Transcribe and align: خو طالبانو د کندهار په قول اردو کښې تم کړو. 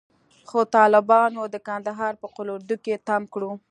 خو 0.49 0.59
طالبانو 0.75 1.41
د 1.53 1.55
کندهار 1.67 2.13
په 2.21 2.27
قول 2.35 2.47
اردو 2.53 2.75
کښې 2.85 2.95
تم 3.07 3.23
کړو. 3.33 3.51